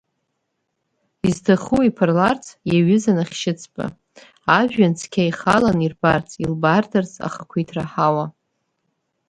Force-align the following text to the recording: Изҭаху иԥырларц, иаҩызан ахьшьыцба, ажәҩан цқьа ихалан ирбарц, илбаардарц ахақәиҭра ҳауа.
Изҭаху 1.27 1.81
иԥырларц, 1.89 2.45
иаҩызан 2.69 3.17
ахьшьыцба, 3.23 3.85
ажәҩан 4.57 4.93
цқьа 4.99 5.23
ихалан 5.29 5.79
ирбарц, 5.85 6.29
илбаардарц 6.43 7.11
ахақәиҭра 7.27 7.83
ҳауа. 7.91 8.25